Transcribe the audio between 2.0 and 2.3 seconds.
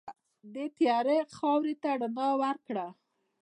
رڼا